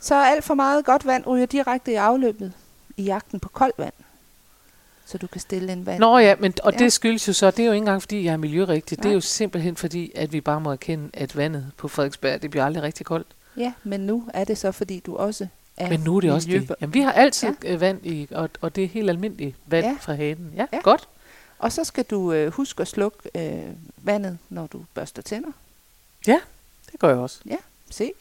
[0.00, 2.52] Så alt for meget godt vand ryger direkte i afløbet
[2.96, 3.92] i jagten på koldt vand.
[5.06, 6.00] Så du kan stille en vand.
[6.00, 6.78] Nå ja, men, og Ja.
[6.78, 8.98] det skyldes jo så, det er jo ikke engang fordi, jeg er miljørigtig.
[8.98, 9.14] Det er Nej.
[9.14, 12.82] jo simpelthen fordi, at vi bare må erkende, at vandet på Frederiksberg, det bliver aldrig
[12.82, 13.26] rigtig koldt.
[13.56, 16.48] Ja, men nu er det så, fordi du også er Men nu er det også
[16.48, 16.76] miljø- det.
[16.80, 17.76] Jamen, vi har altid ja.
[17.76, 19.90] vand i, og, og det er helt almindeligt vand ja.
[19.90, 19.96] Ja.
[20.00, 20.52] fra hanen.
[20.56, 20.78] Ja, ja, Ja.
[20.82, 21.08] godt.
[21.58, 25.50] Og så skal du øh, huske at slukke øh, vandet, når du børster tænder.
[26.92, 27.40] Det gør jeg også.
[27.90, 28.12] Se.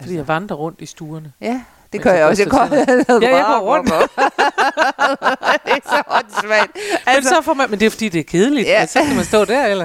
[0.00, 1.32] Fordi jeg vandrer rundt i stuerne.
[1.40, 1.62] Ja,
[1.94, 2.42] det gør jeg også.
[2.42, 3.88] Jeg går, Ja, jeg går rundt.
[5.66, 6.76] det er så åndssvagt.
[7.06, 8.66] Altså, men, så får man, men det er fordi, det er kedeligt.
[8.68, 8.80] Ja.
[8.80, 8.86] Ja.
[8.86, 9.84] Så kan man stå der, eller?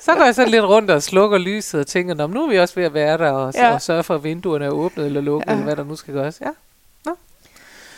[0.00, 2.58] Så går jeg sådan lidt rundt og slukker lyset og tænker, Nå, nu er vi
[2.58, 3.74] også ved at være der, og, ja.
[3.74, 5.52] Og sørge for, at vinduerne er åbnet eller lukket, ja.
[5.52, 6.40] Eller hvad der nu skal gøres.
[6.40, 6.50] Ja.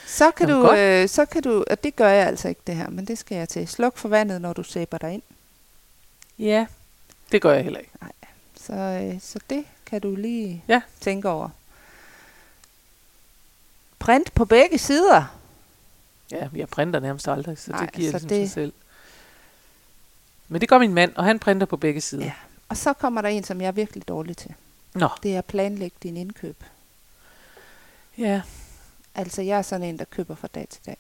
[0.06, 0.78] Så kan, Jamen, du, godt.
[0.78, 3.36] øh, så kan du, og det gør jeg altså ikke det her, men det skal
[3.36, 3.68] jeg til.
[3.68, 5.22] Sluk for vandet, når du sæber dig ind.
[6.38, 6.66] ja,
[7.32, 7.90] det gør jeg heller ikke.
[8.60, 10.80] Så, øh, så det kan du lige Ja.
[11.00, 11.48] tænke over.
[14.02, 15.38] Print på begge sider.
[16.30, 18.72] Ja, jeg printer nærmest aldrig, så Nej, det giver så ligesom det- sig selv.
[20.48, 22.24] Men det gør min mand, og han printer på begge sider.
[22.24, 22.32] Ja.
[22.68, 24.54] Og så kommer der en, som jeg er virkelig dårlig til.
[24.94, 26.64] Nå, Det er at planlægge din indkøb.
[28.18, 28.42] ja.
[29.14, 30.96] Altså, jeg er sådan en, der køber fra dag til dag.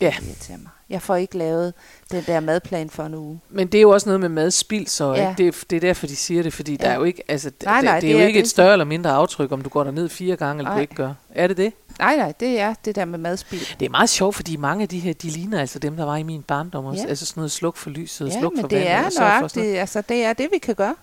[0.00, 0.14] Ja.
[0.20, 0.68] Det irriterer mig.
[0.90, 1.74] Jeg får ikke lavet
[2.10, 3.40] den der madplan for en uge.
[3.50, 5.22] Men det er jo også noget med madspild, så Ja.
[5.22, 5.28] ja.
[5.30, 5.38] ikke?
[5.42, 6.76] Det, er, det er derfor, de siger det, fordi ja.
[6.76, 6.92] der Ja.
[6.94, 8.50] er jo ikke, altså, nej, Nej, det, det, det er jo er ikke et det.
[8.50, 10.80] større eller mindre aftryk, om du går ned fire gange, eller du Nej.
[10.82, 11.14] ikke gør.
[11.34, 11.72] Er det det?
[11.98, 13.78] Nej, nej, det er det der med madspild.
[13.80, 16.16] Det er meget sjovt, fordi mange af de her, de ligner altså dem, der var
[16.16, 17.02] i min barndom også.
[17.02, 17.08] Ja.
[17.08, 19.48] Altså sådan noget sluk for lyset, Ja, sluk men for det vandet, er sørg for
[19.48, 19.80] sådan nøjagtigt.
[19.80, 20.94] Altså, det er det, vi kan gøre.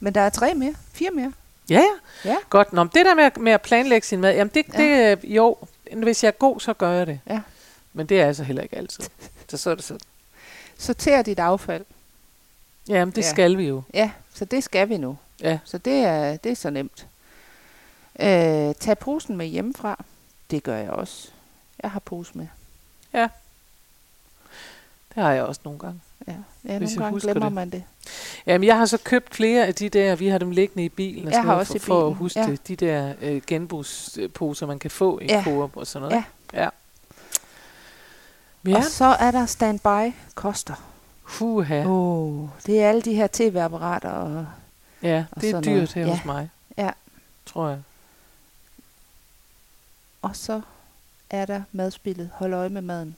[0.00, 0.74] Men der er tre mere.
[0.92, 1.32] Fire mere.
[1.70, 1.74] Ja,
[2.24, 2.30] ja.
[2.30, 2.36] Ja.
[2.50, 2.72] Godt.
[2.72, 4.78] Nå, men det der med, at- med at planlægge sin mad, jamen det, Ja.
[5.12, 5.56] det øh, jo,
[5.98, 7.20] hvis jeg er god, så gør jeg det.
[7.26, 7.40] Ja.
[7.92, 9.04] Men det er altså heller ikke altid.
[9.48, 10.00] Så så er det sådan.
[10.78, 11.84] Sorter dit affald.
[12.88, 13.30] Jamen, det Ja.
[13.30, 13.82] skal vi jo.
[13.94, 15.18] Ja, så det skal vi nu.
[15.40, 15.58] Ja.
[15.64, 17.06] Så det er, det er så nemt.
[18.20, 20.04] Øh, tag posen med hjemmefra.
[20.50, 21.28] Det gør jeg også.
[21.82, 22.46] Jeg har pose med.
[25.14, 26.00] Det har jeg også nogle gange.
[26.64, 27.52] Ja, ja nogle gange glemmer det.
[27.52, 27.84] man det.
[28.46, 31.18] Jamen, jeg har så købt flere af de der, vi har dem liggende i bilen,
[31.18, 32.46] og Jeg sådan har noget, også for, for at huske ja.
[32.46, 32.68] det.
[32.68, 35.44] De der øh, genbrugsposer, man kan få i Ja.
[35.44, 36.24] Coop og sådan noget.
[36.54, 36.62] Ja.
[36.62, 36.68] ja.
[38.66, 38.76] Ja.
[38.76, 40.74] Og så er der standby koster.
[41.22, 41.84] Huha.
[41.86, 44.46] Oh, det er alle de her tv-apparater og
[45.02, 45.92] Ja, og det er dyrt noget.
[45.92, 46.10] her Ja.
[46.16, 46.90] hos mig, ja,
[47.46, 47.78] tror jeg.
[50.22, 50.60] og så
[51.30, 52.30] er der madspillet.
[52.34, 53.16] Hold øje med maden.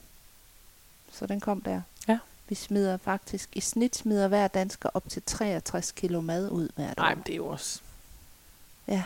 [1.11, 1.81] Så den kom der.
[2.45, 2.49] Ja.
[2.49, 6.97] Vi smider faktisk, i snit smider hver dansker op til 63 kilo mad ud hvert
[6.97, 7.15] Nej, år.
[7.15, 7.79] men det er jo også...
[8.87, 9.03] Ja,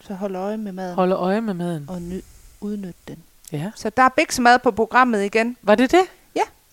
[0.00, 1.84] så hold øje med maden Holde øje med maden.
[1.88, 2.20] og ny,
[2.60, 3.16] udnyt den.
[3.52, 3.70] Ja.
[3.76, 5.56] Så der er Bix mad på programmet igen.
[5.62, 6.00] Var det det?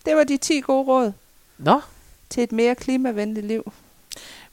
[0.05, 1.11] Det var de 10 gode råd
[1.57, 1.81] Nå,
[2.29, 3.73] til et mere klimavenligt liv.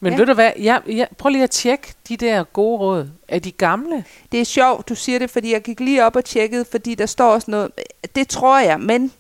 [0.01, 0.17] men Ja.
[0.17, 0.21] ja.
[0.21, 0.53] ved du hvad?
[0.59, 3.11] Jeg, jeg, prøv lige at tjekke de der gode råd.
[3.29, 4.05] Er de gamle?
[4.33, 7.07] Det er sjovt, du siger det, fordi jeg gik lige op og tjekkede, fordi der
[7.07, 7.71] står også noget.
[8.15, 9.13] Det tror jeg, men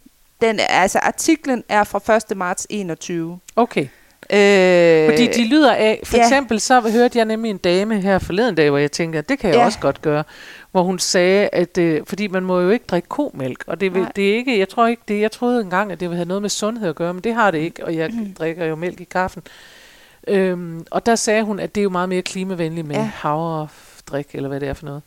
[0.42, 2.36] den, altså, artiklen er fra 1.
[2.36, 3.38] marts 21.
[3.56, 3.86] Okay.
[4.32, 6.22] Øh, Fordi de lyder af, for ja.
[6.22, 9.38] eksempel så hørte jeg nemlig en dame her forleden dag, hvor jeg tænkte, at det
[9.38, 9.64] kan jeg Ja.
[9.64, 10.24] også godt gøre,
[10.70, 14.06] hvor hun sagde, at øh, fordi man må jo ikke drikke komælk, og det, vil,
[14.16, 16.42] det er ikke, jeg tror ikke det, jeg troede engang, at det ville have noget
[16.42, 18.34] med sundhed at gøre, men det har det ikke, og jeg Mm.
[18.34, 19.42] drikker jo mælk i kaffen.
[20.28, 23.10] Øhm, og der sagde hun, at det er jo meget mere klimavenligt med ja.
[23.14, 25.02] havredrik, eller hvad det er for noget.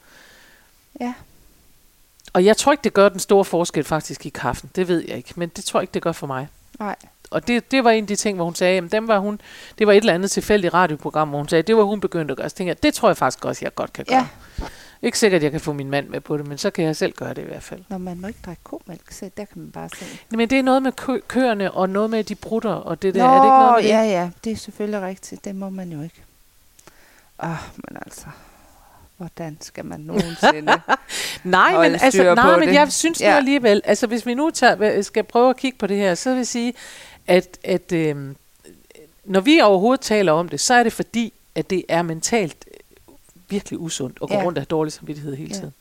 [1.02, 1.13] Ja.
[2.36, 5.17] Og jeg tror ikke, det gør den store forskel faktisk i kaffen, det ved jeg
[5.17, 6.48] ikke, men det tror jeg ikke, det gør for mig
[6.80, 6.95] Nej.
[7.32, 9.41] og det, det var en af de ting, hvor hun sagde, at dem var hun,
[9.80, 12.38] det var et eller andet tilfældigt radioprogram, hvor hun sagde, det var hun begyndt at
[12.38, 12.50] gøre.
[12.50, 14.17] Så tænkte jeg, det tror jeg faktisk også, jeg godt kan gøre.
[14.60, 14.65] Ja.
[15.02, 16.95] Ikke sikkert, at jeg kan få min mand med på det, men så kan jeg
[16.95, 17.84] selv gøre det i hvert fald.
[17.89, 20.06] Når man må ikke drikke komælk, så der kan man bare se.
[20.30, 23.24] Men det er noget med kø- køerne, og noget med de brutter, og det der.
[23.28, 23.89] Nå, er det ikke noget med det?
[23.89, 25.45] ja, ja, det er selvfølgelig rigtigt.
[25.45, 26.24] Det må man jo ikke.
[27.43, 28.26] Åh, men altså,
[29.17, 30.71] hvordan skal man nogensinde...
[31.43, 32.73] Nej, men, altså, nej, men det.
[32.73, 33.32] jeg synes ja.
[33.32, 36.30] Nu alligevel, altså hvis vi nu tager, skal prøve at kigge på det her, så
[36.30, 36.73] vil jeg sige,
[37.28, 38.36] at, at øhm,
[39.25, 43.13] når vi overhovedet taler om det, så er det fordi, at det er mentalt øh,
[43.49, 44.43] virkelig usundt at gå Ja.
[44.43, 45.56] rundt og have dårlig samvittighed hele Ja.
[45.56, 45.73] tiden.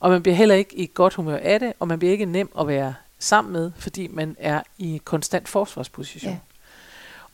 [0.00, 2.50] Og man bliver heller ikke i godt humør af det, og man bliver ikke nem
[2.60, 6.32] at være sammen med, fordi man er i konstant forsvarsposition.
[6.32, 6.38] Ja.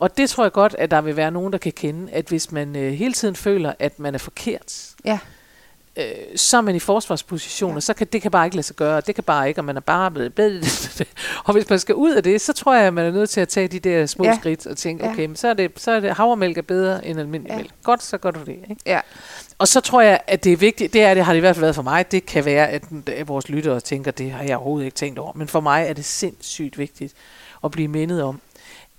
[0.05, 2.53] Og det tror jeg godt, at der vil være nogen, der kan kende, at hvis
[2.53, 5.19] man øh, hele tiden føler, at man er forkert, Ja.
[5.97, 6.05] øh,
[6.37, 7.77] så er man i forsvarsposition, Ja.
[7.77, 9.61] og så kan det kan bare ikke lade sig gøre, og det kan bare ikke,
[9.61, 10.64] og man er bare blevet blevet.
[11.45, 13.40] Og hvis man skal ud af det, så tror jeg, at man er nødt til
[13.40, 14.37] at tage de der små Ja.
[14.40, 15.11] skridt og tænke, Ja.
[15.12, 17.55] okay, men så er det, så er det havremælk er bedre end almindelig Ja.
[17.55, 17.59] ja.
[17.62, 17.73] mælk.
[17.83, 18.49] Godt, så gør du det.
[18.71, 18.77] Ikke?
[18.87, 19.01] Ja.
[19.59, 21.57] Og så tror jeg, at det er vigtigt, det er det har det i hvert
[21.57, 24.57] fald været for mig, det kan være, at, at vores lyttere tænker, det har jeg
[24.57, 27.12] overhovedet ikke tænkt over, men for mig er det sindssygt vigtigt
[27.64, 28.40] at blive mindet om,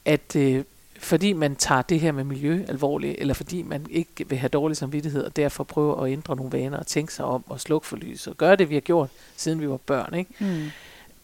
[0.05, 0.63] at øh,
[0.99, 4.77] fordi man tager det her med miljø alvorligt, eller fordi man ikke vil have dårlig
[4.77, 7.95] samvittighed, og derfor prøver at ændre nogle vaner og tænke sig om og slukke for
[7.95, 10.31] lys og gøre det, vi har gjort, siden vi var børn, ikke?
[10.39, 10.65] Mm.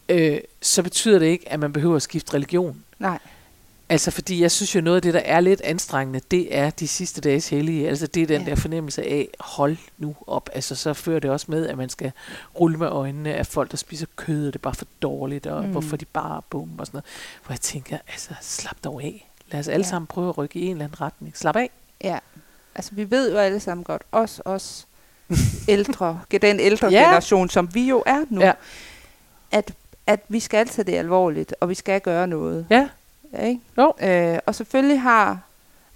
[0.10, 2.84] Øh, så betyder det ikke, at man behøver at skifte religion.
[2.99, 3.19] Nej.
[3.89, 6.88] Altså, fordi jeg synes jo, noget af det, der er lidt anstrengende, det er de
[6.88, 7.89] sidste dages hellige.
[7.89, 8.49] Altså, det er den Ja.
[8.49, 10.49] der fornemmelse af, hold nu op.
[10.53, 12.12] Altså, så fører det også med, at man skal
[12.60, 15.63] rulle med øjnene af folk, der spiser kød, og det er bare for dårligt, og
[15.63, 15.71] mm.
[15.71, 17.05] hvorfor de bare bum og sådan noget.
[17.45, 19.31] Hvor jeg tænker, altså, slap dog af.
[19.51, 19.89] Lad os alle Ja.
[19.89, 21.37] sammen prøve at rykke i en eller anden retning.
[21.37, 21.69] Slap af.
[22.03, 22.19] Ja.
[22.75, 24.87] Altså, vi ved jo alle sammen godt, os, os
[25.67, 26.99] ældre, den ældre Ja.
[26.99, 28.51] generation, som vi jo er nu, Ja.
[29.51, 29.73] at,
[30.07, 32.65] at vi skal tage det alvorligt, og vi skal gøre noget.
[32.69, 32.89] Ja,
[33.33, 33.61] Ja, ikke?
[33.77, 33.93] Jo.
[34.01, 35.39] Øh, og selvfølgelig har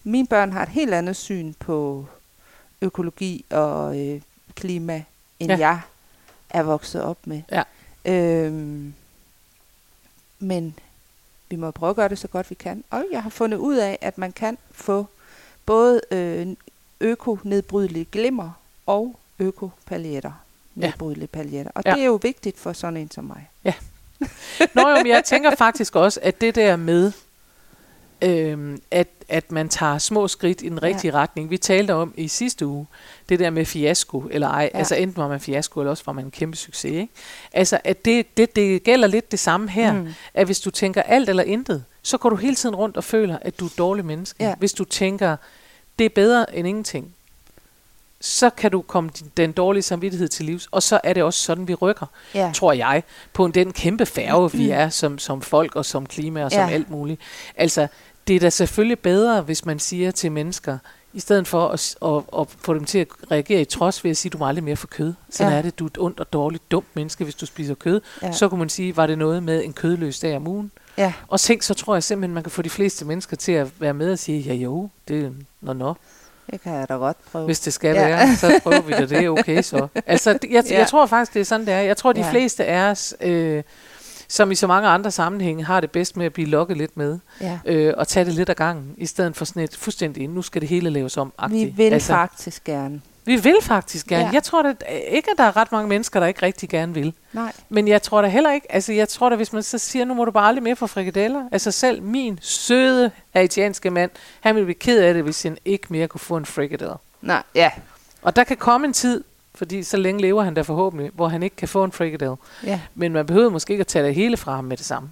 [0.03, 2.05] mine børn har et helt andet syn på
[2.81, 4.21] økologi og øh,
[4.55, 5.03] klima,
[5.39, 5.51] end.
[5.51, 5.57] Ja.
[5.57, 5.79] jeg
[6.49, 7.41] er vokset op med.
[7.51, 7.63] Ja.
[8.05, 8.93] Øhm,
[10.39, 10.75] men
[11.49, 12.83] vi må prøve at gøre det så godt vi kan.
[12.89, 15.05] Og jeg har fundet ud af, at man kan få
[15.65, 16.47] både øh,
[17.01, 18.51] øko-nedbrydelige glimmer
[18.85, 20.31] og øko-paljetter.
[20.77, 20.81] Ja.
[20.85, 21.71] Nedbrydelige paljetter.
[21.75, 21.93] Og Ja.
[21.93, 23.49] det er jo vigtigt for sådan en som mig.
[24.73, 27.11] Nå jo, men jeg tænker faktisk også, at det der med,
[28.21, 31.17] øhm, at, at man tager små skridt i den rigtige ja.
[31.17, 31.49] retning.
[31.49, 32.85] Vi talte om i sidste uge,
[33.29, 34.69] det der med fiasko, eller ej.
[34.73, 34.77] Ja.
[34.77, 36.91] Altså enten var man fiasko, eller også var man en kæmpe succes.
[36.91, 37.13] Ikke?
[37.53, 39.93] Altså, at det, det, det gælder lidt det samme her.
[39.93, 40.07] Mm.
[40.33, 43.37] At hvis du tænker alt eller intet, så går du hele tiden rundt og føler,
[43.41, 44.43] at du er et dårligt menneske.
[44.43, 44.55] Ja.
[44.57, 45.37] Hvis du tænker,
[45.99, 47.14] det er bedre end ingenting,
[48.25, 50.67] så kan du komme din- den dårlige samvittighed til livs.
[50.71, 52.51] Og så er det også sådan, vi rykker Ja.
[52.55, 56.51] tror jeg, på den kæmpe færge, vi er som, som folk og som klima og
[56.51, 56.67] som Ja.
[56.67, 56.73] ja.
[56.73, 57.21] alt muligt.
[57.55, 57.87] Altså,
[58.27, 60.77] det er da selvfølgelig bedre, hvis man siger til mennesker,
[61.13, 64.17] i stedet for at, at, at få dem til at reagere i trods ved at
[64.17, 65.13] sige, du må aldrig mere få kød.
[65.29, 65.57] Sådan Ja.
[65.57, 68.01] er det, du er et ondt og dårligt, dumt menneske, hvis du spiser kød.
[68.21, 68.31] Ja.
[68.31, 70.71] Så kunne man sige, var det noget med en kødløs dag om ugen?
[70.97, 71.13] Ja.
[71.27, 73.93] Og tænk, så tror jeg simpelthen, man kan få de fleste mennesker til at være
[73.93, 75.29] med og sige, ja jo, det er
[75.61, 75.93] nå nå.
[76.51, 77.45] Det kan jeg da godt prøve.
[77.45, 78.07] Hvis det skal Ja.
[78.07, 79.09] være, så prøver vi det.
[79.09, 79.87] Det er okay så.
[80.05, 80.77] Altså, jeg, Ja.
[80.79, 81.79] jeg tror faktisk, det er sådan, det er.
[81.79, 82.31] Jeg tror, de Ja.
[82.31, 83.63] fleste af os øh,
[84.27, 87.19] som i så mange andre sammenhænge har det bedst med at blive lokket lidt med,
[87.41, 87.59] Ja.
[87.65, 90.61] øh, og tage det lidt ad gangen, i stedet for sådan et fuldstændig, nu skal
[90.61, 91.33] det hele laves om.
[91.49, 93.01] Vi vil altså, faktisk gerne.
[93.25, 94.25] Vi vil faktisk gerne.
[94.25, 94.29] Ja.
[94.33, 94.73] Jeg tror da
[95.07, 97.13] ikke, at der er ret mange mennesker, der ikke rigtig gerne vil.
[97.33, 97.51] Nej.
[97.69, 100.13] Men jeg tror da heller ikke, altså jeg tror da, hvis man så siger, nu
[100.13, 101.43] må du bare aldrig mere få frikadeller.
[101.51, 104.11] Altså selv min søde haitianske mand,
[104.41, 106.93] han ville blive ked af det, hvis han ikke mere kunne få en frikadelle.
[107.21, 107.71] Nej, ja.
[108.21, 109.23] Og der kan komme en tid,
[109.55, 112.35] fordi så længe lever han der forhåbentlig, hvor han ikke kan få en frikadelle.
[112.63, 112.79] ja.
[112.95, 115.09] Men man behøver måske ikke at tage det hele fra ham med det samme.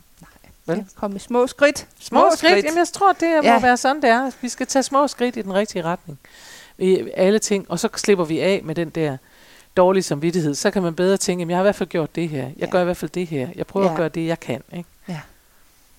[0.65, 0.77] Vel?
[0.77, 0.83] ja.
[0.95, 1.87] Kom i små skridt.
[1.99, 2.65] Små, skridt.
[2.65, 3.59] Jamen jeg tror, det må Ja.
[3.59, 4.31] være sådan, det er.
[4.41, 6.19] Vi skal tage små skridt i den rigtige retning.
[7.15, 7.65] Alle ting.
[7.71, 9.17] Og så slipper vi af med den der
[9.77, 10.55] dårlige samvittighed.
[10.55, 12.43] Så kan man bedre tænke, jamen, jeg har i hvert fald gjort det her.
[12.43, 12.65] Jeg Ja.
[12.65, 13.49] gør i hvert fald det her.
[13.55, 13.91] Jeg prøver Ja.
[13.91, 14.61] at gøre det, jeg kan.
[14.73, 14.89] Ikke?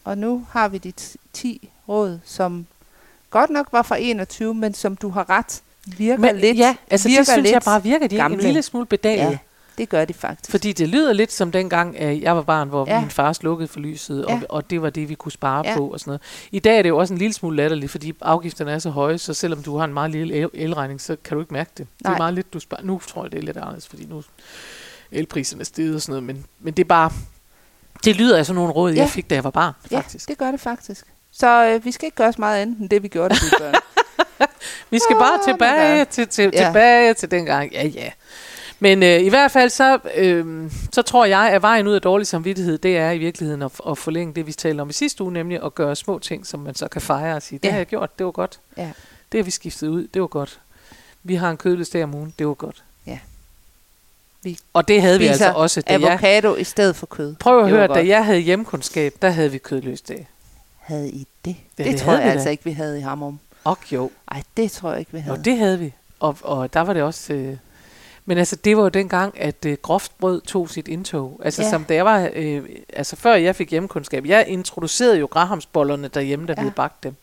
[0.04, 2.66] Og nu har vi de t- 10 råd, som
[3.30, 6.58] godt nok var fra 21, men som du har ret, virker Men, lidt.
[6.58, 8.06] ja, altså virker det synes lidt jeg bare virker.
[8.06, 9.18] De er en lille smule bedaget.
[9.30, 9.38] Ja,
[9.78, 10.50] det gør de faktisk.
[10.50, 12.94] Fordi det lyder lidt som dengang, at jeg var barn, hvor Ja.
[12.94, 13.00] ja.
[13.00, 14.34] min far slukkede for lyset, Ja.
[14.34, 15.70] og, og det var det, vi kunne spare Ja.
[15.70, 15.76] ja.
[15.76, 16.20] på og sådan noget.
[16.52, 19.18] I dag er det jo også en lille smule latterligt, fordi afgifterne er så høje,
[19.18, 21.86] så selvom du har en meget lille el- elregning, så kan du ikke mærke det.
[21.98, 22.14] Det Nej.
[22.14, 22.82] er meget lidt, du sparer.
[22.82, 24.22] Nu tror jeg, det er lidt anderledes, fordi nu er
[25.12, 27.10] elpriserne steget og sådan noget, men, men det er bare...
[28.04, 29.00] Det lyder af sådan nogle råd, Ja.
[29.00, 30.28] jeg fik, da jeg var barn, ja, faktisk.
[30.28, 31.06] det gør det faktisk.
[31.32, 33.50] Så øh, vi skal ikke gøre så meget andet end det, vi gjorde, da vi
[33.64, 33.74] var børn.
[34.90, 36.64] Vi skal bare tilbage til, til, Ja.
[36.66, 37.72] tilbage til dengang.
[37.72, 38.10] Ja, ja.
[38.84, 42.26] Men øh, i hvert fald så, øh, så tror jeg, at vejen ud af dårlig
[42.26, 45.32] samvittighed, det er i virkeligheden at, at forlænge det, vi talte om i sidste uge,
[45.32, 47.70] nemlig at gøre små ting, som man så kan fejre og sige, det Ja.
[47.70, 48.60] har jeg gjort, det var godt.
[48.76, 48.90] Ja.
[49.32, 50.60] Det har vi skiftet ud, det var godt.
[51.22, 52.82] Vi har en kødløsdag om ugen, det var godt.
[53.06, 53.18] Ja.
[54.42, 56.02] Vi og det havde vi altså også, da jeg...
[56.02, 57.34] Avocado i stedet for kød.
[57.34, 60.28] Prøv at Det høre, da jeg havde hjemkundskab, der havde vi kødløsdag.
[60.78, 61.56] Havde I det?
[61.78, 62.50] Ja, det, det tror jeg altså da.
[62.50, 63.38] ikke, vi havde i Hammerum.
[63.64, 65.38] Og jo, Ej, det tror jeg ikke, vi havde.
[65.38, 65.92] Og det havde vi.
[66.20, 67.32] Og, og der var det også...
[67.32, 67.56] Øh,
[68.24, 71.40] men altså, det var jo dengang, at øh, groft brød tog sit indtog.
[71.44, 71.70] Altså, Ja.
[71.70, 72.30] som da jeg var...
[72.34, 74.26] Øh, altså, før jeg fik hjemmekundskab.
[74.26, 76.60] Jeg introducerede jo grahamsbollerne derhjemme, da Ja.
[76.60, 77.14] havde bagt dem.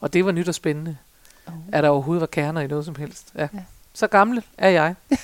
[0.00, 0.96] Og det var nyt og spændende.
[1.46, 1.52] Oh.
[1.72, 3.26] At der overhovedet var kerner i noget som helst.
[3.34, 3.42] Ja.
[3.54, 3.58] ja.
[3.94, 4.94] Så gammel er jeg.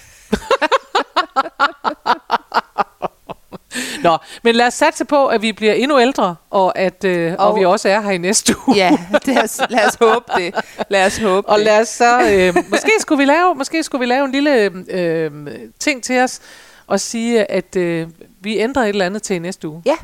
[4.03, 7.49] Nå, men lad os satse på, at vi bliver endnu ældre, og at øh, og,
[7.53, 8.77] Og- vi også er her i næste uge.
[8.77, 8.91] Ja,
[9.27, 10.55] lad os, lad os håbe det.
[10.89, 11.65] Lad os håbe Og det.
[11.65, 15.31] lad os så, øh, måske, skulle vi lave, måske skulle vi lave en lille øh,
[15.79, 16.41] ting til os,
[16.87, 18.09] og sige, at øh,
[18.41, 19.83] vi ændrer et eller andet til næste uge.
[19.87, 19.97] Ja.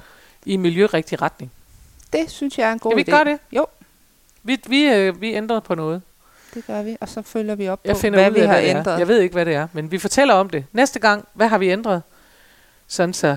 [0.47, 1.51] I miljørigtig retning.
[2.13, 3.05] Det synes jeg er en god Kan vi idé.
[3.07, 3.39] ikke gøre det?
[3.53, 3.67] Jo,
[4.43, 6.03] Vi, vi, øh, vi ændrer på noget.
[6.55, 6.97] det gør vi.
[7.01, 8.95] Og så følger vi op Jeg på, finder hvad ud vi har hvad det ændret.
[8.95, 8.99] er.
[8.99, 10.65] Jeg ved ikke, hvad det er, men vi fortæller om det.
[10.73, 12.03] Næste gang, hvad har vi ændret?
[12.89, 13.37] Sådan så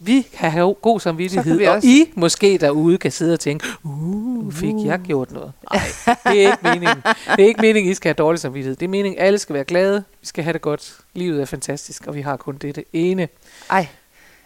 [0.00, 3.66] vi kan have god samvittighed, vi og også- I måske derude kan sidde og tænke,
[3.82, 5.52] uh, fik jeg gjort noget?
[5.72, 5.82] Nej,
[6.32, 6.96] det er ikke meningen.
[7.36, 8.76] Det er ikke meningen, I skal have dårlig samvittighed.
[8.76, 10.04] Det er meningen, alle skal være glade.
[10.20, 10.94] Vi skal have det godt.
[11.14, 13.28] Livet er fantastisk, og vi har kun det, det ene.
[13.70, 13.86] Ej,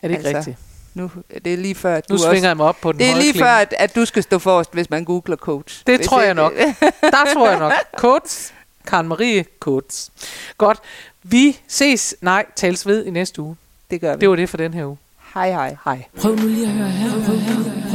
[0.02, 0.56] Er det ikke Altså, rigtigt?
[0.94, 1.10] nu,
[1.44, 2.46] det er lige før, at Nu du svinger også...
[2.46, 3.38] jeg mig op på den Det er lige klinge.
[3.44, 5.82] før, at, at du skal stå forrest, hvis man googler coach.
[5.86, 6.52] Det tror jeg nok.
[7.02, 7.72] Der tror jeg nok.
[7.96, 8.54] Coates.
[8.86, 10.10] Karen Marie Coates.
[10.58, 10.78] Godt.
[11.22, 13.56] Vi ses, nej, tales ved i næste uge.
[13.90, 14.20] Det gør vi.
[14.20, 14.96] Det var det for den her uge.
[15.34, 15.76] Hej hej.
[15.84, 16.04] Hej.
[16.20, 17.10] Prøv nu lige at høre her.
[17.26, 17.91] Prøv, hør,